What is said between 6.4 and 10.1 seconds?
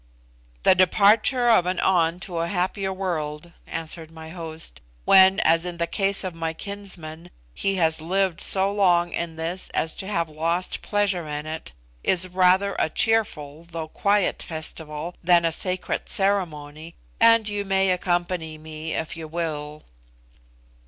kinsman, he has lived so long in this as to